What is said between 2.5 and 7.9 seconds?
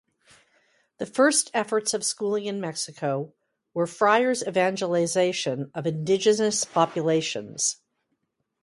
Mexico were friars' evangelization of indigenous populations.